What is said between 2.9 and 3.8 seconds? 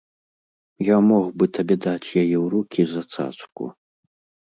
за цацку.